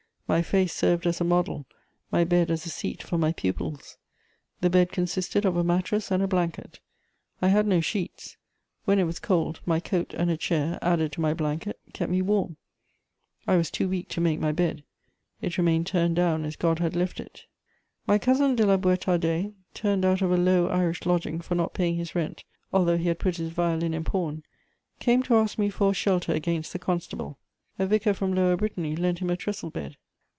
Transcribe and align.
My 0.31 0.41
face 0.41 0.71
served 0.71 1.05
as 1.07 1.19
a 1.19 1.25
model, 1.25 1.65
my 2.09 2.23
bed 2.23 2.49
as 2.51 2.65
a 2.65 2.69
seat 2.69 3.03
for 3.03 3.17
my 3.17 3.33
pupils. 3.33 3.97
The 4.61 4.69
bed 4.69 4.93
consisted 4.93 5.43
of 5.43 5.57
a 5.57 5.63
mattress 5.65 6.09
and 6.09 6.23
a 6.23 6.27
blanket. 6.27 6.79
I 7.41 7.49
had 7.49 7.67
no 7.67 7.81
sheets; 7.81 8.37
when 8.85 8.97
it 8.97 9.03
was 9.03 9.19
cold 9.19 9.59
my 9.65 9.81
coat 9.81 10.13
and 10.13 10.31
a 10.31 10.37
chair, 10.37 10.79
added 10.81 11.11
to 11.11 11.19
my 11.19 11.33
blanket, 11.33 11.81
kept 11.91 12.09
me 12.09 12.21
warm. 12.21 12.55
I 13.45 13.57
was 13.57 13.69
too 13.69 13.89
weak 13.89 14.07
to 14.07 14.21
make 14.21 14.39
my 14.39 14.53
bed; 14.53 14.85
it 15.41 15.57
remained 15.57 15.85
turned 15.87 16.15
down 16.15 16.45
as 16.45 16.55
God 16.55 16.79
had 16.79 16.95
left 16.95 17.19
it. 17.19 17.41
My 18.07 18.17
cousin 18.17 18.55
de 18.55 18.65
La 18.65 18.77
Boüétardais, 18.77 19.53
turned 19.73 20.05
out 20.05 20.21
of 20.21 20.31
a 20.31 20.37
low 20.37 20.67
Irish 20.69 21.05
lodging 21.05 21.41
for 21.41 21.55
not 21.55 21.73
paying 21.73 21.97
his 21.97 22.15
rent, 22.15 22.45
although 22.71 22.97
he 22.97 23.09
had 23.09 23.19
put 23.19 23.35
his 23.35 23.51
violin 23.51 23.93
in 23.93 24.05
pawn, 24.05 24.43
came 25.01 25.23
to 25.23 25.35
ask 25.35 25.57
me 25.59 25.69
for 25.69 25.91
a 25.91 25.93
shelter 25.93 26.31
against 26.31 26.71
the 26.71 26.79
constable: 26.79 27.37
a 27.77 27.85
vicar 27.85 28.13
from 28.13 28.33
Lower 28.33 28.55
Brittany 28.55 28.95
lent 28.95 29.19
him 29.19 29.29
a 29.29 29.35
trestle 29.35 29.71
bed. 29.71 29.97